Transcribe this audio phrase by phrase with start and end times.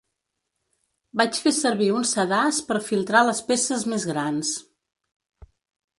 [1.21, 4.59] Vaig fer servir un sedàs per filtrar les peces més grans.